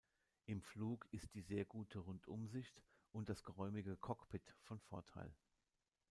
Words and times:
Im 0.47 0.63
Flug 0.63 1.05
ist 1.13 1.35
die 1.35 1.43
sehr 1.43 1.63
gute 1.63 1.99
Rundumsicht 1.99 2.81
und 3.11 3.29
das 3.29 3.43
geräumige 3.43 3.95
Cockpit 3.97 4.55
von 4.63 4.79
Vorteil. 4.79 5.31